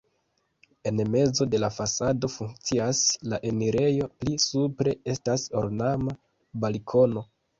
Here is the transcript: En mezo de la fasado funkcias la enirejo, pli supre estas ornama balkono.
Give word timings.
En 0.91 1.01
mezo 1.15 1.45
de 1.49 1.59
la 1.63 1.67
fasado 1.75 2.29
funkcias 2.35 3.01
la 3.33 3.39
enirejo, 3.51 4.09
pli 4.23 4.33
supre 4.45 4.97
estas 5.15 5.47
ornama 5.63 6.17
balkono. 6.65 7.25